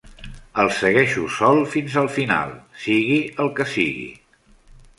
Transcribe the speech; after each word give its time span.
El 0.61 0.71
segueixo 0.77 1.25
sol 1.35 1.61
fins 1.75 1.99
al 2.03 2.09
final, 2.15 2.55
sigui 2.87 3.21
el 3.45 3.55
que 3.61 3.69
sigui. 3.77 4.11